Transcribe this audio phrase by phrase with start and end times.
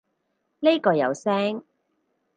[0.61, 1.63] 呢個有聲